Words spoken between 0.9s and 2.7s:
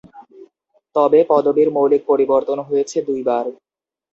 তবে পদবীর মৌলিক পরিবর্তন